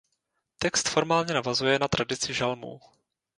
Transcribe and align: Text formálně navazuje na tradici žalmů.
Text 0.59 0.89
formálně 0.89 1.33
navazuje 1.33 1.79
na 1.79 1.87
tradici 1.87 2.33
žalmů. 2.33 2.79